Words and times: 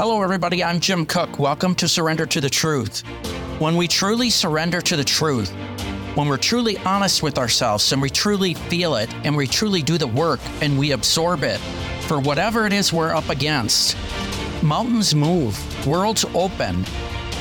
Hello, 0.00 0.22
everybody. 0.22 0.64
I'm 0.64 0.80
Jim 0.80 1.04
Cook. 1.04 1.38
Welcome 1.38 1.74
to 1.74 1.86
Surrender 1.86 2.24
to 2.24 2.40
the 2.40 2.48
Truth. 2.48 3.00
When 3.58 3.76
we 3.76 3.86
truly 3.86 4.30
surrender 4.30 4.80
to 4.80 4.96
the 4.96 5.04
truth, 5.04 5.50
when 6.14 6.26
we're 6.26 6.38
truly 6.38 6.78
honest 6.86 7.22
with 7.22 7.36
ourselves 7.36 7.92
and 7.92 8.00
we 8.00 8.08
truly 8.08 8.54
feel 8.54 8.94
it 8.94 9.12
and 9.26 9.36
we 9.36 9.46
truly 9.46 9.82
do 9.82 9.98
the 9.98 10.06
work 10.06 10.40
and 10.62 10.78
we 10.78 10.92
absorb 10.92 11.42
it 11.42 11.58
for 12.08 12.18
whatever 12.18 12.66
it 12.66 12.72
is 12.72 12.94
we're 12.94 13.14
up 13.14 13.28
against, 13.28 13.94
mountains 14.62 15.14
move, 15.14 15.86
worlds 15.86 16.24
open, 16.34 16.82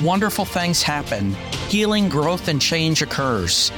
wonderful 0.04 0.44
things 0.44 0.84
happen, 0.84 1.36
healing, 1.70 2.10
growth, 2.10 2.50
and 2.50 2.62
change 2.62 3.02
occurs. 3.02 3.72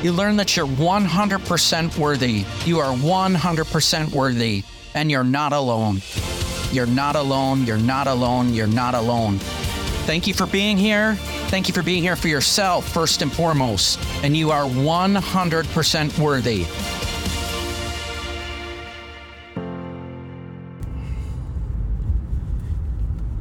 You 0.00 0.12
learn 0.12 0.36
that 0.36 0.56
you're 0.56 0.64
100% 0.64 1.98
worthy. 1.98 2.44
You 2.64 2.78
are 2.78 2.96
100% 2.96 4.12
worthy, 4.12 4.62
and 4.94 5.10
you're 5.10 5.24
not 5.24 5.52
alone. 5.52 6.02
You're 6.72 6.86
not 6.86 7.16
alone. 7.16 7.64
You're 7.66 7.78
not 7.78 8.06
alone. 8.06 8.54
You're 8.54 8.66
not 8.66 8.94
alone. 8.94 9.38
Thank 10.06 10.26
you 10.26 10.34
for 10.34 10.46
being 10.46 10.76
here. 10.76 11.14
Thank 11.50 11.68
you 11.68 11.74
for 11.74 11.82
being 11.82 12.02
here 12.02 12.16
for 12.16 12.28
yourself, 12.28 12.88
first 12.88 13.22
and 13.22 13.32
foremost. 13.32 14.00
And 14.22 14.36
you 14.36 14.50
are 14.50 14.64
100% 14.64 16.18
worthy. 16.18 16.66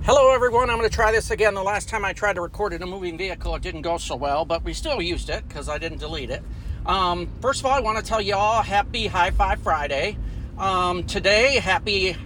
Hello, 0.04 0.34
everyone. 0.34 0.72
I'm 0.72 0.78
going 0.78 0.90
to 0.90 0.96
try 0.96 1.12
this 1.12 1.30
again. 1.30 1.54
The 1.54 1.62
last 1.62 1.88
time 1.88 2.04
I 2.04 2.14
tried 2.14 2.34
to 2.34 2.42
record 2.42 2.74
in 2.74 2.82
a 2.82 2.88
moving 2.88 3.16
vehicle, 3.16 3.54
it 3.54 3.62
didn't 3.62 3.84
go 3.84 4.00
so 4.00 4.16
well, 4.16 4.44
but 4.44 4.64
we 4.64 4.74
still 4.74 5.02
used 5.02 5.30
it 5.30 5.48
because 5.48 5.70
I 5.70 5.78
didn't 5.78 6.00
delete 6.00 6.32
it. 6.32 6.42
Um, 6.86 7.30
first 7.42 7.60
of 7.60 7.68
all, 7.68 7.74
I 7.74 7.80
want 7.80 8.00
to 8.00 8.04
tell 8.04 8.20
you 8.20 8.34
all 8.34 8.64
happy 8.64 9.06
High 9.06 9.30
Five 9.30 9.62
Friday. 9.62 10.18
Um, 10.58 11.04
today, 11.04 11.58
happy 11.58 12.18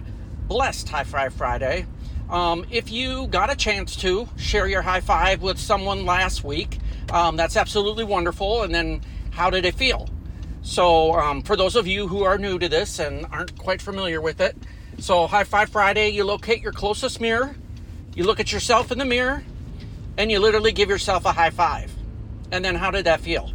blessed 0.48 0.88
High 0.88 1.04
Five 1.04 1.34
Friday. 1.34 1.86
Um, 2.30 2.64
if 2.70 2.90
you 2.90 3.26
got 3.26 3.50
a 3.50 3.56
chance 3.56 3.96
to 3.96 4.28
share 4.36 4.66
your 4.66 4.82
high 4.82 5.00
five 5.00 5.42
with 5.42 5.58
someone 5.58 6.06
last 6.06 6.42
week, 6.42 6.78
um, 7.10 7.36
that's 7.36 7.56
absolutely 7.56 8.04
wonderful. 8.04 8.62
And 8.62 8.74
then, 8.74 9.02
how 9.30 9.50
did 9.50 9.64
it 9.64 9.74
feel? 9.74 10.08
So, 10.62 11.14
um, 11.14 11.42
for 11.42 11.56
those 11.56 11.76
of 11.76 11.86
you 11.86 12.08
who 12.08 12.22
are 12.24 12.38
new 12.38 12.58
to 12.58 12.68
this 12.68 12.98
and 12.98 13.26
aren't 13.30 13.58
quite 13.58 13.82
familiar 13.82 14.20
with 14.20 14.40
it, 14.40 14.56
so 14.98 15.26
High 15.26 15.44
Five 15.44 15.68
Friday, 15.68 16.10
you 16.10 16.24
locate 16.24 16.62
your 16.62 16.72
closest 16.72 17.20
mirror, 17.20 17.54
you 18.14 18.24
look 18.24 18.40
at 18.40 18.52
yourself 18.52 18.90
in 18.90 18.98
the 18.98 19.04
mirror, 19.04 19.44
and 20.16 20.30
you 20.30 20.38
literally 20.38 20.72
give 20.72 20.88
yourself 20.88 21.24
a 21.24 21.32
high 21.32 21.50
five. 21.50 21.92
And 22.50 22.64
then, 22.64 22.74
how 22.74 22.90
did 22.90 23.04
that 23.04 23.20
feel? 23.20 23.52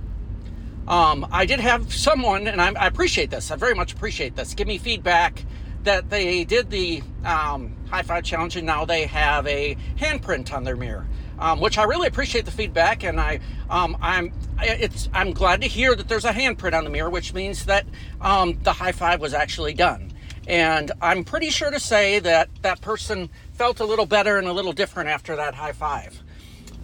Um, 0.87 1.27
I 1.31 1.45
did 1.45 1.59
have 1.59 1.93
someone, 1.93 2.47
and 2.47 2.61
I, 2.61 2.71
I 2.73 2.87
appreciate 2.87 3.29
this. 3.29 3.51
I 3.51 3.55
very 3.55 3.75
much 3.75 3.93
appreciate 3.93 4.35
this. 4.35 4.53
Give 4.53 4.67
me 4.67 4.77
feedback 4.77 5.43
that 5.83 6.09
they 6.09 6.44
did 6.44 6.69
the 6.69 7.02
um, 7.23 7.75
high 7.89 8.03
five 8.03 8.23
challenge 8.23 8.55
and 8.55 8.66
now 8.66 8.85
they 8.85 9.05
have 9.05 9.47
a 9.47 9.75
handprint 9.97 10.53
on 10.53 10.63
their 10.63 10.75
mirror. 10.75 11.08
Um, 11.39 11.61
which 11.61 11.77
I 11.77 11.83
really 11.83 12.08
appreciate 12.08 12.44
the 12.44 12.52
feedback, 12.52 13.05
and 13.05 13.17
I, 13.17 13.39
um, 13.69 13.95
I'm, 14.02 14.33
it's, 14.59 15.08
I'm 15.13 15.31
glad 15.31 15.61
to 15.61 15.67
hear 15.67 15.95
that 15.95 16.09
there's 16.09 16.25
a 16.25 16.33
handprint 16.33 16.77
on 16.77 16.83
the 16.83 16.89
mirror, 16.89 17.09
which 17.09 17.33
means 17.33 17.63
that 17.63 17.86
um, 18.19 18.59
the 18.63 18.73
high 18.73 18.91
five 18.91 19.21
was 19.21 19.33
actually 19.33 19.73
done. 19.73 20.11
And 20.47 20.91
I'm 21.02 21.23
pretty 21.23 21.49
sure 21.49 21.71
to 21.71 21.80
say 21.80 22.19
that 22.19 22.49
that 22.64 22.81
person 22.81 23.30
felt 23.53 23.80
a 23.80 23.86
little 23.86 24.05
better 24.05 24.38
and 24.38 24.47
a 24.47 24.52
little 24.52 24.73
different 24.73 25.08
after 25.08 25.38
that 25.38 25.55
high 25.55 25.71
five. 25.71 26.21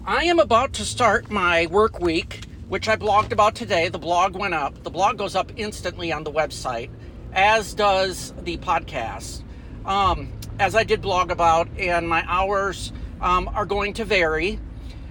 I 0.06 0.24
am 0.24 0.38
about 0.38 0.72
to 0.74 0.86
start 0.86 1.30
my 1.30 1.66
work 1.66 2.00
week, 2.00 2.44
which 2.68 2.88
I 2.88 2.96
blogged 2.96 3.32
about 3.32 3.56
today. 3.56 3.90
The 3.90 3.98
blog 3.98 4.36
went 4.36 4.54
up. 4.54 4.84
The 4.84 4.90
blog 4.90 5.18
goes 5.18 5.34
up 5.34 5.52
instantly 5.56 6.12
on 6.12 6.24
the 6.24 6.32
website 6.32 6.88
as 7.36 7.74
does 7.74 8.32
the 8.42 8.56
podcast. 8.56 9.42
Um, 9.84 10.32
as 10.58 10.74
I 10.74 10.84
did 10.84 11.02
blog 11.02 11.30
about, 11.30 11.68
and 11.78 12.08
my 12.08 12.24
hours 12.26 12.92
um, 13.20 13.46
are 13.48 13.66
going 13.66 13.92
to 13.94 14.04
vary. 14.06 14.58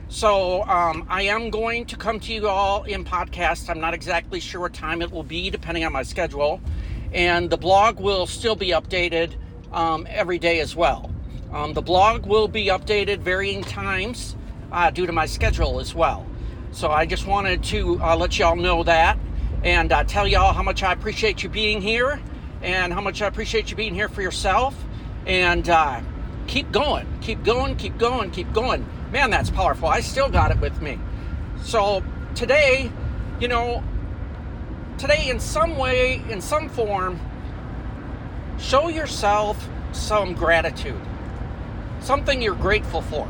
So 0.10 0.64
um, 0.64 1.06
I 1.08 1.24
am 1.24 1.52
going 1.52 1.86
to 1.86 1.96
come 1.96 2.20
to 2.22 2.34
you 2.34 2.48
all 2.48 2.84
in 2.84 3.06
podcast. 3.06 3.70
I'm 3.70 3.80
not 3.80 3.94
exactly 3.94 4.40
sure 4.40 4.62
what 4.62 4.74
time 4.74 5.04
it 5.04 5.12
will 5.12 5.24
be, 5.24 5.52
depending 5.52 5.86
on 5.86 5.94
my 5.94 6.02
schedule. 6.02 6.60
And 7.14 7.50
the 7.50 7.58
blog 7.58 8.00
will 8.00 8.26
still 8.26 8.56
be 8.56 8.70
updated 8.70 9.36
um, 9.72 10.08
every 10.10 10.40
day 10.40 10.60
as 10.60 10.76
well. 10.76 11.12
Um, 11.54 11.74
the 11.74 11.82
blog 11.82 12.26
will 12.26 12.48
be 12.48 12.66
updated 12.68 13.20
varying 13.20 13.62
times 13.64 14.36
uh, 14.72 14.90
due 14.90 15.06
to 15.06 15.12
my 15.12 15.28
schedule 15.28 15.80
as 15.80 15.94
well. 15.94 16.26
So 16.72 16.90
I 16.90 17.06
just 17.06 17.28
wanted 17.28 17.64
to 17.66 18.02
uh, 18.02 18.18
let 18.18 18.38
y'all 18.40 18.56
know 18.56 18.84
that 18.84 19.18
and 19.64 19.92
uh, 19.92 20.04
tell 20.04 20.28
y'all 20.28 20.54
how 20.54 20.64
much 20.64 20.84
I 20.84 20.94
appreciate 20.94 21.44
you 21.44 21.50
being 21.50 21.82
here 21.82 22.22
and 22.62 22.94
how 22.94 23.02
much 23.02 23.22
I 23.22 23.28
appreciate 23.28 23.70
you 23.70 23.78
being 23.78 23.94
here 23.94 24.10
for 24.10 24.22
yourself. 24.22 24.76
And 25.26 25.68
uh, 25.70 26.02
keep 26.48 26.72
going, 26.72 27.08
keep 27.22 27.44
going, 27.44 27.76
keep 27.76 27.98
going, 27.98 28.32
keep 28.32 28.52
going. 28.54 28.86
Man, 29.12 29.30
that's 29.30 29.50
powerful. 29.50 29.88
I 29.88 30.02
still 30.02 30.30
got 30.30 30.52
it 30.52 30.60
with 30.60 30.82
me. 30.82 31.00
So 31.64 32.04
today, 32.36 32.92
you 33.40 33.48
know, 33.48 33.84
today 34.98 35.30
in 35.30 35.40
some 35.40 35.78
way, 35.78 36.24
in 36.30 36.42
some 36.42 36.70
form, 36.70 37.20
show 38.58 38.88
yourself 38.88 39.68
some 39.92 40.34
gratitude, 40.34 41.00
something 42.02 42.42
you're 42.42 42.56
grateful 42.56 43.02
for. 43.02 43.28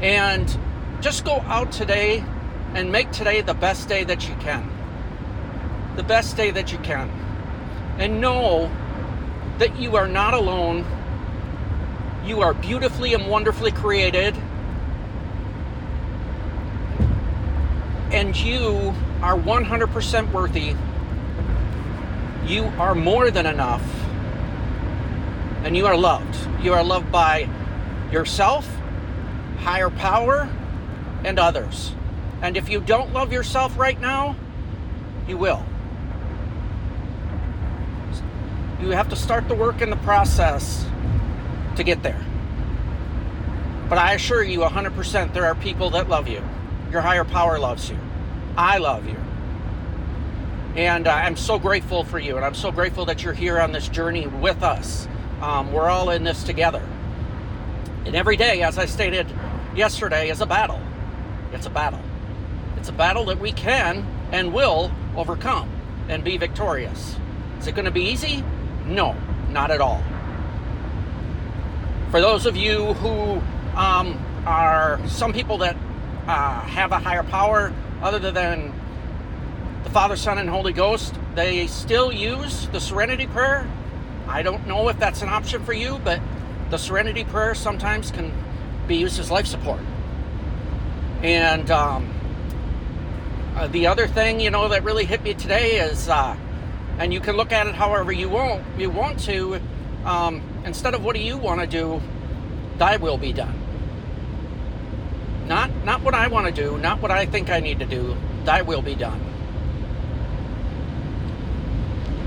And 0.00 0.56
just 1.00 1.24
go 1.24 1.40
out 1.46 1.72
today 1.72 2.24
and 2.74 2.92
make 2.92 3.10
today 3.12 3.40
the 3.40 3.54
best 3.54 3.88
day 3.88 4.04
that 4.04 4.28
you 4.28 4.34
can. 4.36 4.70
The 5.96 6.02
best 6.02 6.36
day 6.36 6.50
that 6.50 6.72
you 6.72 6.78
can. 6.78 7.10
And 7.98 8.20
know 8.20 8.70
that 9.58 9.78
you 9.78 9.96
are 9.96 10.06
not 10.06 10.34
alone. 10.34 10.84
You 12.24 12.42
are 12.42 12.54
beautifully 12.54 13.14
and 13.14 13.28
wonderfully 13.28 13.72
created. 13.72 14.36
And 18.12 18.36
you 18.36 18.94
are 19.22 19.36
100% 19.36 20.32
worthy. 20.32 20.74
You 22.46 22.64
are 22.78 22.94
more 22.94 23.30
than 23.30 23.46
enough. 23.46 23.82
And 25.64 25.76
you 25.76 25.86
are 25.86 25.96
loved. 25.96 26.36
You 26.62 26.74
are 26.74 26.84
loved 26.84 27.10
by 27.10 27.48
yourself, 28.12 28.66
higher 29.58 29.90
power, 29.90 30.48
and 31.24 31.38
others. 31.38 31.92
And 32.42 32.56
if 32.56 32.68
you 32.68 32.80
don't 32.80 33.12
love 33.12 33.32
yourself 33.32 33.78
right 33.78 34.00
now, 34.00 34.36
you 35.26 35.36
will. 35.36 35.62
You 38.80 38.90
have 38.90 39.08
to 39.08 39.16
start 39.16 39.48
the 39.48 39.54
work 39.54 39.82
in 39.82 39.90
the 39.90 39.96
process 39.96 40.86
to 41.76 41.82
get 41.82 42.02
there. 42.02 42.24
But 43.88 43.98
I 43.98 44.14
assure 44.14 44.42
you 44.42 44.60
100% 44.60 45.32
there 45.32 45.46
are 45.46 45.54
people 45.56 45.90
that 45.90 46.08
love 46.08 46.28
you. 46.28 46.42
Your 46.92 47.00
higher 47.00 47.24
power 47.24 47.58
loves 47.58 47.90
you. 47.90 47.98
I 48.56 48.78
love 48.78 49.06
you. 49.06 49.16
And 50.76 51.08
uh, 51.08 51.12
I'm 51.12 51.36
so 51.36 51.58
grateful 51.58 52.04
for 52.04 52.18
you. 52.18 52.36
And 52.36 52.44
I'm 52.44 52.54
so 52.54 52.70
grateful 52.70 53.04
that 53.06 53.22
you're 53.22 53.32
here 53.32 53.60
on 53.60 53.72
this 53.72 53.88
journey 53.88 54.26
with 54.26 54.62
us. 54.62 55.08
Um, 55.40 55.72
we're 55.72 55.88
all 55.88 56.10
in 56.10 56.22
this 56.22 56.44
together. 56.44 56.86
And 58.04 58.14
every 58.14 58.36
day, 58.36 58.62
as 58.62 58.78
I 58.78 58.86
stated 58.86 59.26
yesterday, 59.74 60.30
is 60.30 60.40
a 60.40 60.46
battle. 60.46 60.80
It's 61.52 61.66
a 61.66 61.70
battle. 61.70 62.00
It's 62.88 62.94
a 62.94 62.96
battle 62.96 63.26
that 63.26 63.38
we 63.38 63.52
can 63.52 64.06
and 64.32 64.54
will 64.54 64.90
overcome 65.14 65.68
and 66.08 66.24
be 66.24 66.38
victorious. 66.38 67.16
Is 67.58 67.66
it 67.66 67.74
going 67.74 67.84
to 67.84 67.90
be 67.90 68.04
easy? 68.04 68.42
No, 68.86 69.14
not 69.50 69.70
at 69.70 69.82
all. 69.82 70.02
For 72.10 72.22
those 72.22 72.46
of 72.46 72.56
you 72.56 72.94
who 72.94 73.42
um, 73.76 74.18
are 74.46 75.06
some 75.06 75.34
people 75.34 75.58
that 75.58 75.76
uh, 76.26 76.62
have 76.62 76.92
a 76.92 76.98
higher 76.98 77.24
power 77.24 77.74
other 78.00 78.30
than 78.30 78.72
the 79.84 79.90
Father, 79.90 80.16
Son, 80.16 80.38
and 80.38 80.48
Holy 80.48 80.72
Ghost, 80.72 81.14
they 81.34 81.66
still 81.66 82.10
use 82.10 82.68
the 82.68 82.80
Serenity 82.80 83.26
Prayer. 83.26 83.70
I 84.26 84.42
don't 84.42 84.66
know 84.66 84.88
if 84.88 84.98
that's 84.98 85.20
an 85.20 85.28
option 85.28 85.62
for 85.62 85.74
you, 85.74 86.00
but 86.04 86.22
the 86.70 86.78
Serenity 86.78 87.24
Prayer 87.24 87.54
sometimes 87.54 88.10
can 88.10 88.32
be 88.86 88.96
used 88.96 89.20
as 89.20 89.30
life 89.30 89.46
support. 89.46 89.82
And 91.22 91.70
um, 91.70 92.14
uh, 93.58 93.66
the 93.66 93.88
other 93.88 94.06
thing, 94.06 94.38
you 94.38 94.50
know, 94.50 94.68
that 94.68 94.84
really 94.84 95.04
hit 95.04 95.20
me 95.24 95.34
today 95.34 95.80
is, 95.80 96.08
uh, 96.08 96.36
and 96.98 97.12
you 97.12 97.18
can 97.18 97.36
look 97.36 97.50
at 97.50 97.66
it 97.66 97.74
however 97.74 98.12
you 98.12 98.28
want. 98.28 98.64
You 98.78 98.88
want 98.88 99.18
to, 99.24 99.60
um, 100.04 100.40
instead 100.64 100.94
of 100.94 101.04
what 101.04 101.16
do 101.16 101.20
you 101.20 101.36
want 101.36 101.60
to 101.60 101.66
do, 101.66 102.00
Thy 102.76 102.98
will 102.98 103.18
be 103.18 103.32
done. 103.32 103.58
Not 105.48 105.70
not 105.84 106.02
what 106.02 106.14
I 106.14 106.28
want 106.28 106.46
to 106.46 106.52
do, 106.52 106.78
not 106.78 107.02
what 107.02 107.10
I 107.10 107.26
think 107.26 107.50
I 107.50 107.58
need 107.58 107.80
to 107.80 107.86
do. 107.86 108.16
Thy 108.44 108.62
will 108.62 108.82
be 108.82 108.94
done. 108.94 109.20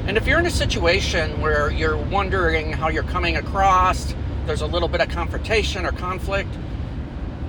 And 0.08 0.18
if 0.18 0.28
you're 0.28 0.40
in 0.40 0.46
a 0.46 0.52
situation 0.52 1.40
where 1.40 1.72
you're 1.72 1.96
wondering 1.96 2.74
how 2.74 2.90
you're 2.90 3.04
coming 3.04 3.38
across, 3.38 4.14
there's 4.46 4.62
a 4.62 4.68
little 4.68 4.90
bit 4.90 5.00
of 5.00 5.08
confrontation 5.08 5.86
or 5.86 5.94
conflict, 5.94 6.50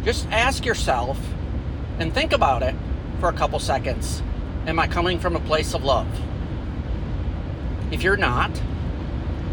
just 0.05 0.29
ask 0.31 0.65
yourself 0.65 1.19
and 1.99 2.15
think 2.15 2.33
about 2.33 2.63
it 2.63 2.77
for 3.23 3.29
a 3.29 3.33
couple 3.33 3.61
seconds. 3.61 4.21
Am 4.67 4.81
I 4.81 4.89
coming 4.89 5.21
from 5.21 5.37
a 5.37 5.39
place 5.39 5.75
of 5.75 5.85
love? 5.85 6.09
If 7.93 8.03
you're 8.03 8.17
not, 8.17 8.51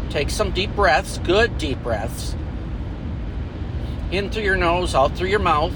take 0.08 0.28
some 0.28 0.50
deep 0.50 0.74
breaths, 0.74 1.18
good 1.18 1.56
deep 1.56 1.80
breaths, 1.80 2.34
in 4.10 4.28
through 4.28 4.42
your 4.42 4.56
nose, 4.56 4.96
out 4.96 5.16
through 5.16 5.28
your 5.28 5.38
mouth. 5.38 5.72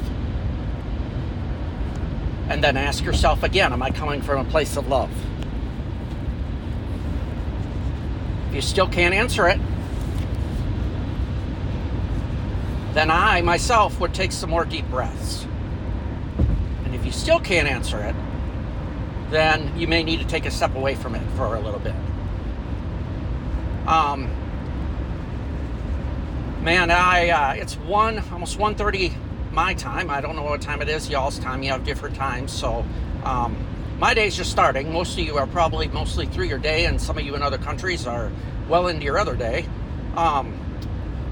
And 2.49 2.65
then 2.65 2.77
ask 2.77 3.05
yourself 3.05 3.45
again 3.45 3.73
Am 3.73 3.81
I 3.81 3.93
coming 3.93 4.23
from 4.23 4.45
a 4.45 4.51
place 4.51 4.77
of 4.77 4.89
love? 4.89 5.13
If 8.49 8.57
you 8.57 8.61
still 8.61 8.89
can't 8.89 9.15
answer 9.15 9.47
it, 9.47 9.61
then 12.93 13.13
I 13.13 13.41
myself 13.43 14.01
would 14.01 14.13
take 14.13 14.33
some 14.33 14.51
more 14.51 14.65
deep 14.65 14.91
breaths. 14.91 15.47
If 16.95 17.05
you 17.05 17.13
still 17.13 17.41
can't 17.41 17.69
answer 17.69 18.01
it, 18.01 18.15
then 19.31 19.79
you 19.79 19.89
may 19.89 20.03
need 20.03 20.21
to 20.21 20.27
take 20.27 20.47
a 20.47 20.51
step 20.51 20.75
away 20.77 20.95
from 20.95 21.15
it 21.15 21.23
for 21.37 21.55
a 21.55 21.61
little 21.61 21.81
bit. 21.81 21.95
Um, 23.87 24.31
man, 26.63 26.91
I 26.91 27.29
uh, 27.29 27.55
it's 27.55 27.75
one 27.77 28.23
almost 28.33 28.59
1:30 28.59 29.13
my 29.53 29.75
time. 29.75 30.11
I 30.11 30.21
don't 30.21 30.37
know 30.37 30.43
what 30.43 30.61
time 30.63 30.83
it 30.83 30.89
is. 30.89 31.11
Y'all's 31.11 31.39
time. 31.39 31.63
You 31.63 31.71
have 31.71 31.85
different 31.85 32.17
times, 32.17 32.53
so 32.53 32.85
um, 33.25 33.57
my 33.99 34.15
day's 34.15 34.37
just 34.37 34.51
starting. 34.51 34.93
Most 34.93 35.19
of 35.19 35.25
you 35.25 35.37
are 35.37 35.47
probably 35.47 35.89
mostly 35.89 36.27
through 36.27 36.47
your 36.47 36.59
day, 36.59 36.87
and 36.87 37.01
some 37.01 37.19
of 37.19 37.25
you 37.25 37.35
in 37.35 37.43
other 37.43 37.59
countries 37.59 38.07
are 38.07 38.31
well 38.69 38.89
into 38.89 39.05
your 39.05 39.19
other 39.19 39.37
day. 39.37 39.67
Um, 40.17 40.59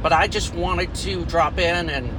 but 0.03 0.13
I 0.13 0.27
just 0.27 0.55
wanted 0.55 0.95
to 0.97 1.25
drop 1.25 1.59
in 1.59 1.89
and 1.89 2.11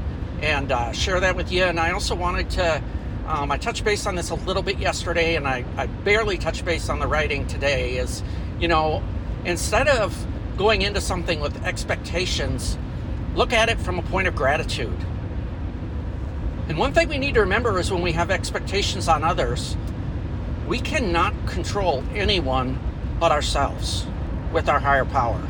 and 0.42 0.72
uh, 0.72 0.92
share 0.92 1.19
that 1.19 1.36
with 1.36 1.51
you. 1.51 1.63
And 1.63 1.80
I 1.80 1.92
also 1.92 2.16
wanted 2.16 2.50
to. 2.51 2.81
Um, 3.25 3.52
I 3.52 3.58
touched 3.58 3.86
base 3.86 4.06
on 4.06 4.16
this 4.16 4.31
a 4.31 4.36
little 4.36 4.64
bit 4.64 4.80
yesterday, 4.80 5.36
and 5.36 5.48
I, 5.48 5.64
I 5.78 5.86
barely 5.86 6.38
touched 6.38 6.66
base 6.66 6.90
on 6.90 7.00
the 7.00 7.08
writing 7.08 7.48
today. 7.48 7.98
Is 7.98 8.22
you 8.60 8.68
know, 8.68 9.02
instead 9.46 9.88
of 9.88 10.28
going 10.58 10.81
into 10.81 11.00
something 11.00 11.40
with 11.40 11.64
expectations, 11.64 12.78
look 13.36 13.54
at 13.54 13.70
it 13.70 13.80
from 13.80 13.98
a 13.98 14.04
point 14.04 14.28
of 14.28 14.36
gratitude. 14.36 14.98
And 16.68 16.78
one 16.78 16.94
thing 16.94 17.10
we 17.10 17.18
need 17.18 17.34
to 17.36 17.42
remember 17.42 17.80
is 17.80 17.92
when 17.92 18.02
we 18.02 18.12
have 18.14 18.30
expectations 18.30 19.08
on 19.08 19.24
others, 19.24 19.75
we 20.68 20.80
cannot 20.80 21.34
control 21.46 22.04
anyone 22.14 22.80
but 23.20 23.31
ourselves 23.31 24.06
with 24.52 24.70
our 24.70 24.80
higher 24.80 25.06
power 25.06 25.42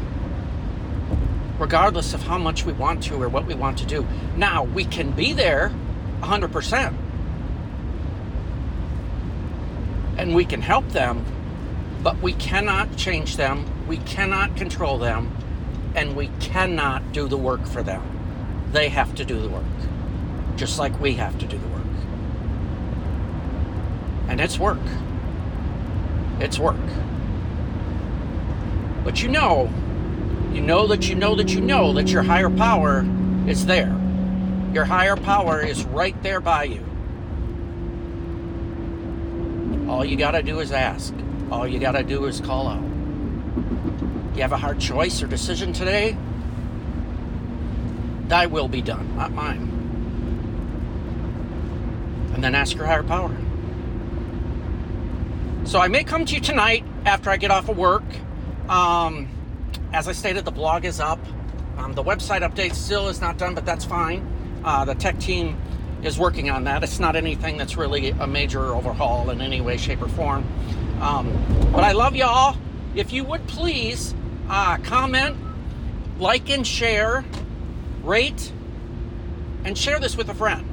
regardless 1.60 2.14
of 2.14 2.22
how 2.24 2.38
much 2.38 2.66
we 2.66 2.74
want 2.74 3.04
to 3.04 3.22
or 3.22 3.30
what 3.30 3.46
we 3.46 3.54
want 3.54 3.78
to 3.78 3.86
do. 3.86 4.06
Now, 4.36 4.64
we 4.64 4.86
can 4.86 5.12
be 5.12 5.34
there 5.34 5.72
100%. 6.22 7.03
And 10.18 10.36
we 10.36 10.45
can 10.45 10.62
help 10.62 10.88
them, 10.89 11.25
but 12.01 12.21
we 12.21 12.33
cannot 12.33 12.95
change 12.98 13.38
them, 13.38 13.65
we 13.88 13.98
cannot 13.98 14.56
control 14.56 14.98
them, 14.98 15.36
and 15.95 16.15
we 16.15 16.30
cannot 16.39 17.12
do 17.12 17.27
the 17.27 17.38
work 17.38 17.65
for 17.65 17.83
them. 17.83 18.01
They 18.71 18.89
have 18.89 19.15
to 19.15 19.25
do 19.25 19.39
the 19.39 19.50
work, 19.50 19.63
just 20.56 20.80
like 20.80 21.00
we 21.00 21.13
have 21.13 21.38
to 21.39 21.45
do 21.45 21.57
the 21.57 21.68
work. 21.68 21.81
And 24.27 24.42
it's 24.42 24.57
work. 24.57 24.80
It's 26.39 26.57
work. 26.57 26.77
But 29.04 29.21
you 29.21 29.30
know, 29.30 29.69
you 30.54 30.62
know 30.62 30.88
that 30.88 31.10
you 31.10 31.15
know 31.15 31.36
that 31.36 31.50
you 31.50 31.62
know 31.62 31.94
that 31.94 32.10
your 32.10 32.24
higher 32.24 32.50
power 32.50 33.06
is 33.48 33.65
there. 33.65 33.95
Your 34.74 34.86
higher 34.86 35.15
power 35.15 35.62
is 35.62 35.83
right 35.86 36.21
there 36.24 36.39
by 36.39 36.63
you. 36.63 36.93
All 39.94 40.04
you 40.04 40.18
got 40.18 40.31
to 40.31 40.42
do 40.42 40.60
is 40.60 40.72
ask. 40.72 41.13
All 41.51 41.68
you 41.68 41.78
got 41.78 41.92
to 41.92 42.01
do 42.04 42.25
is 42.25 42.42
call 42.42 42.68
out. 42.68 42.81
You 44.36 44.42
have 44.42 44.51
a 44.51 44.57
hard 44.57 44.80
choice 44.80 45.22
or 45.22 45.28
decision 45.28 45.72
today? 45.72 46.18
Thy 48.28 48.48
will 48.48 48.68
be 48.68 48.81
done, 48.81 49.16
not 49.16 49.31
mine. 49.34 49.69
And 52.34 52.44
then 52.44 52.56
ask 52.56 52.75
your 52.75 52.88
higher 52.88 53.04
power. 53.04 53.38
So 55.63 55.80
I 55.80 55.90
may 55.90 56.04
come 56.04 56.25
to 56.25 56.34
you 56.34 56.42
tonight 56.42 56.84
after 57.06 57.30
I 57.30 57.38
get 57.38 57.51
off 57.51 57.69
of 57.69 57.78
work. 57.78 58.04
Um, 58.68 59.30
as 59.94 60.07
I 60.07 60.13
stated, 60.13 60.44
the 60.44 60.51
blog 60.51 60.86
is 60.86 61.00
up. 61.00 61.19
Um, 61.78 61.94
the 61.94 62.04
website 62.04 62.42
update 62.42 62.74
still 62.74 63.10
is 63.10 63.22
not 63.22 63.38
done, 63.38 63.54
but 63.54 63.63
that's 63.63 63.86
fine. 63.86 64.28
Uh, 64.66 64.86
the 64.86 64.96
tech 64.96 65.19
team 65.19 65.56
is 66.04 66.20
working 66.20 66.50
on 66.50 66.66
that. 66.66 66.84
It's 66.84 67.00
not 67.00 67.16
anything 67.16 67.58
that's 67.58 67.78
really 67.78 68.10
a 68.10 68.28
major 68.28 68.74
overhaul 68.74 69.30
in 69.30 69.42
any 69.42 69.62
way, 69.62 69.78
shape, 69.78 70.02
or 70.02 70.10
form. 70.10 70.46
Um, 71.02 71.32
but 71.72 71.84
I 71.84 71.94
love 71.94 72.16
y'all. 72.16 72.58
If 72.96 73.12
you 73.14 73.24
would 73.24 73.48
please 73.48 74.14
uh, 74.50 74.78
comment, 74.78 75.38
like, 76.20 76.50
and 76.50 76.66
share, 76.66 77.26
rate, 78.04 78.52
and 79.64 79.78
share 79.78 80.00
this 80.00 80.16
with 80.16 80.30
a 80.30 80.36
friend. 80.36 80.68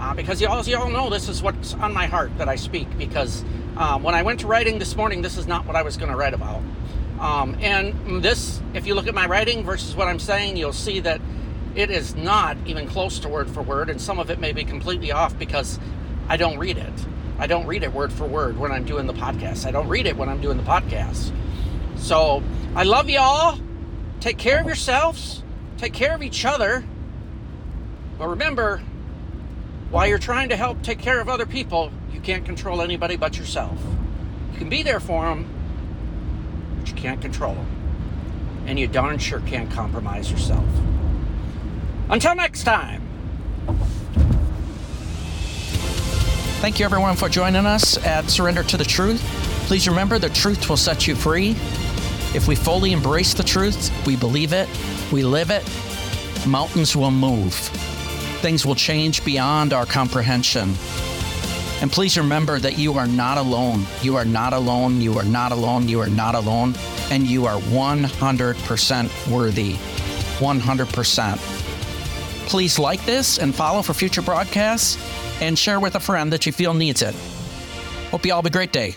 Uh, 0.00 0.14
because 0.14 0.40
y'all, 0.40 0.58
as 0.58 0.68
y'all 0.68 0.90
know, 0.90 1.10
this 1.10 1.28
is 1.28 1.42
what's 1.42 1.74
on 1.74 1.92
my 1.92 2.06
heart 2.06 2.36
that 2.38 2.48
I 2.48 2.56
speak. 2.56 2.86
Because 2.98 3.44
um, 3.76 4.02
when 4.02 4.14
I 4.14 4.22
went 4.22 4.40
to 4.40 4.46
writing 4.46 4.78
this 4.78 4.94
morning, 4.96 5.22
this 5.22 5.36
is 5.36 5.46
not 5.46 5.66
what 5.66 5.74
I 5.74 5.82
was 5.82 5.96
going 5.96 6.10
to 6.10 6.16
write 6.16 6.34
about. 6.34 6.62
Um, 7.18 7.56
and 7.60 8.22
this, 8.22 8.60
if 8.74 8.86
you 8.86 8.94
look 8.94 9.06
at 9.06 9.14
my 9.14 9.26
writing 9.26 9.64
versus 9.64 9.96
what 9.96 10.06
I'm 10.06 10.18
saying, 10.18 10.56
you'll 10.56 10.74
see 10.74 11.00
that 11.00 11.20
it 11.76 11.90
is 11.90 12.16
not 12.16 12.56
even 12.66 12.88
close 12.88 13.18
to 13.20 13.28
word 13.28 13.50
for 13.50 13.62
word, 13.62 13.90
and 13.90 14.00
some 14.00 14.18
of 14.18 14.30
it 14.30 14.40
may 14.40 14.52
be 14.52 14.64
completely 14.64 15.12
off 15.12 15.38
because 15.38 15.78
I 16.26 16.38
don't 16.38 16.58
read 16.58 16.78
it. 16.78 17.06
I 17.38 17.46
don't 17.46 17.66
read 17.66 17.82
it 17.82 17.92
word 17.92 18.12
for 18.12 18.26
word 18.26 18.56
when 18.58 18.72
I'm 18.72 18.86
doing 18.86 19.06
the 19.06 19.12
podcast. 19.12 19.66
I 19.66 19.72
don't 19.72 19.86
read 19.88 20.06
it 20.06 20.16
when 20.16 20.30
I'm 20.30 20.40
doing 20.40 20.56
the 20.56 20.62
podcast. 20.62 21.30
So 21.98 22.42
I 22.74 22.84
love 22.84 23.10
y'all. 23.10 23.60
Take 24.20 24.38
care 24.38 24.58
of 24.58 24.66
yourselves. 24.66 25.42
Take 25.76 25.92
care 25.92 26.14
of 26.14 26.22
each 26.22 26.46
other. 26.46 26.82
But 28.18 28.28
remember, 28.28 28.78
while 29.90 30.06
you're 30.06 30.18
trying 30.18 30.48
to 30.48 30.56
help 30.56 30.82
take 30.82 30.98
care 30.98 31.20
of 31.20 31.28
other 31.28 31.44
people, 31.44 31.92
you 32.10 32.20
can't 32.20 32.46
control 32.46 32.80
anybody 32.80 33.16
but 33.16 33.36
yourself. 33.36 33.78
You 34.52 34.58
can 34.58 34.70
be 34.70 34.82
there 34.82 35.00
for 35.00 35.26
them, 35.26 35.46
but 36.78 36.88
you 36.88 36.94
can't 36.94 37.20
control 37.20 37.54
them. 37.54 37.66
And 38.66 38.78
you 38.78 38.88
darn 38.88 39.18
sure 39.18 39.40
can't 39.40 39.70
compromise 39.70 40.30
yourself. 40.30 40.64
Until 42.08 42.34
next 42.34 42.62
time. 42.62 43.02
Thank 46.60 46.78
you, 46.78 46.84
everyone, 46.84 47.16
for 47.16 47.28
joining 47.28 47.66
us 47.66 47.98
at 48.04 48.30
Surrender 48.30 48.62
to 48.64 48.76
the 48.76 48.84
Truth. 48.84 49.20
Please 49.66 49.88
remember 49.88 50.18
the 50.18 50.30
truth 50.30 50.68
will 50.68 50.76
set 50.76 51.06
you 51.06 51.14
free. 51.14 51.50
If 52.34 52.46
we 52.48 52.54
fully 52.54 52.92
embrace 52.92 53.34
the 53.34 53.42
truth, 53.42 53.90
we 54.06 54.16
believe 54.16 54.52
it, 54.52 54.68
we 55.12 55.22
live 55.22 55.50
it, 55.50 55.64
mountains 56.46 56.94
will 56.96 57.10
move. 57.10 57.54
Things 58.42 58.64
will 58.64 58.74
change 58.74 59.24
beyond 59.24 59.72
our 59.72 59.86
comprehension. 59.86 60.74
And 61.82 61.92
please 61.92 62.16
remember 62.16 62.58
that 62.58 62.78
you 62.78 62.94
are 62.94 63.06
not 63.06 63.38
alone. 63.38 63.84
You 64.02 64.16
are 64.16 64.24
not 64.24 64.52
alone. 64.52 65.00
You 65.00 65.18
are 65.18 65.24
not 65.24 65.52
alone. 65.52 65.88
You 65.88 66.00
are 66.00 66.08
not 66.08 66.34
alone. 66.34 66.74
And 67.10 67.26
you 67.26 67.46
are 67.46 67.60
100% 67.60 69.30
worthy. 69.30 69.74
100%. 70.38 71.65
Please 72.46 72.78
like 72.78 73.04
this 73.04 73.38
and 73.38 73.54
follow 73.54 73.82
for 73.82 73.92
future 73.92 74.22
broadcasts 74.22 74.96
and 75.40 75.58
share 75.58 75.80
with 75.80 75.96
a 75.96 76.00
friend 76.00 76.32
that 76.32 76.46
you 76.46 76.52
feel 76.52 76.72
needs 76.72 77.02
it. 77.02 77.14
Hope 78.10 78.24
you 78.24 78.32
all 78.32 78.38
have 78.38 78.46
a 78.46 78.50
great 78.50 78.72
day. 78.72 78.94